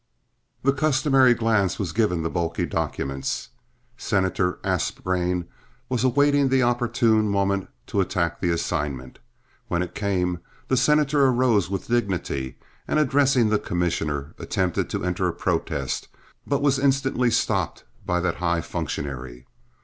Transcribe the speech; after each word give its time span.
The 0.63 0.73
customary 0.73 1.35
glance 1.35 1.77
was 1.77 1.91
given 1.91 2.23
the 2.23 2.29
bulky 2.31 2.65
documents. 2.65 3.49
Senator 3.97 4.57
Aspgrain 4.63 5.45
was 5.89 6.03
awaiting 6.03 6.49
the 6.49 6.63
opportune 6.63 7.29
moment 7.29 7.67
to 7.85 8.01
attack 8.01 8.41
the 8.41 8.49
assignment. 8.49 9.19
When 9.67 9.83
it 9.83 9.93
came, 9.93 10.39
the 10.69 10.75
senator 10.75 11.27
arose 11.27 11.69
with 11.69 11.87
dignity 11.87 12.57
and, 12.87 12.97
addressing 12.97 13.49
the 13.49 13.59
commissioner, 13.59 14.33
attempted 14.39 14.89
to 14.89 15.05
enter 15.05 15.27
a 15.27 15.33
protest, 15.33 16.07
but 16.47 16.63
was 16.63 16.79
instantly 16.79 17.29
stopped 17.29 17.83
by 18.03 18.19
that 18.21 18.37
high 18.37 18.61
functionary. 18.61 19.45